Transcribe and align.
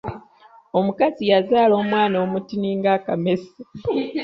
Omukazi 0.77 1.23
yazaala 1.31 1.73
omwana 1.81 2.15
omutini 2.25 2.69
ng’akamese. 2.79 3.61